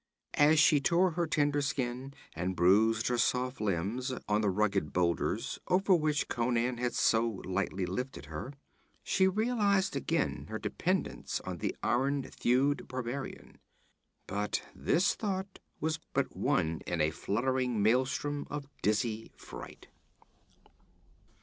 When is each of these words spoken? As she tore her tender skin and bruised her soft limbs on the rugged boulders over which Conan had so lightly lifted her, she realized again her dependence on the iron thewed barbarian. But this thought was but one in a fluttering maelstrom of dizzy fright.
As 0.33 0.57
she 0.59 0.81
tore 0.81 1.11
her 1.11 1.27
tender 1.27 1.61
skin 1.61 2.15
and 2.35 2.55
bruised 2.55 3.07
her 3.07 3.19
soft 3.19 3.61
limbs 3.61 4.11
on 4.27 4.41
the 4.41 4.49
rugged 4.49 4.91
boulders 4.93 5.59
over 5.67 5.93
which 5.93 6.27
Conan 6.27 6.77
had 6.79 6.95
so 6.95 7.43
lightly 7.45 7.85
lifted 7.85 8.25
her, 8.25 8.51
she 9.03 9.27
realized 9.27 9.95
again 9.95 10.47
her 10.49 10.57
dependence 10.57 11.39
on 11.41 11.59
the 11.59 11.75
iron 11.83 12.23
thewed 12.23 12.87
barbarian. 12.87 13.59
But 14.25 14.63
this 14.73 15.13
thought 15.13 15.59
was 15.79 15.99
but 16.13 16.35
one 16.35 16.81
in 16.87 16.99
a 16.99 17.11
fluttering 17.11 17.83
maelstrom 17.83 18.47
of 18.49 18.65
dizzy 18.81 19.31
fright. 19.37 19.85